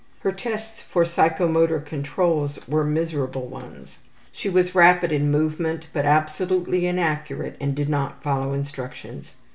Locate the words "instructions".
8.53-9.35